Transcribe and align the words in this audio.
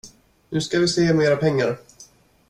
Nu 0.49 0.61
ska 0.61 0.79
vi 0.79 0.87
se 0.87 1.11
om 1.11 1.21
era 1.21 1.35
pengar. 1.35 1.77